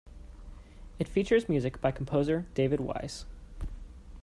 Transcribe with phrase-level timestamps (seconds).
[0.97, 3.25] It features music by composer David Wise.